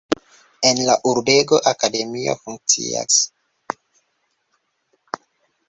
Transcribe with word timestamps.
En 0.69 0.79
la 0.87 0.95
urbego 1.11 1.59
akademio 1.73 2.35
funkcias. 2.41 3.19